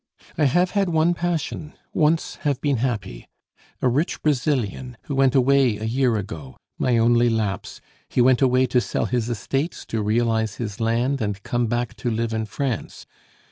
[0.35, 3.27] "I have had one passion, once have been happy
[3.83, 7.81] a rich Brazilian who went away a year ago my only lapse!
[8.09, 12.09] He went away to sell his estates, to realize his land, and come back to
[12.09, 13.05] live in France.